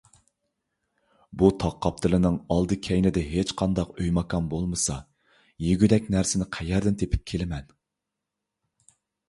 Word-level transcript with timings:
بۇ 1.41 1.49
تاغ 1.63 1.75
قاپتىلىنىڭ 1.85 2.39
ئالدى- 2.55 2.77
كەينىدە 2.87 3.23
ھېچقانداق 3.35 3.93
ئۆي- 3.99 4.09
ماكان 4.17 4.49
بولمىسا، 4.55 4.97
يېگۈدەك 5.69 6.11
نەرسىنى 6.17 6.51
قەيەردىن 6.59 7.01
تېپىپ 7.03 7.31
كېلىمەن؟ 7.33 7.73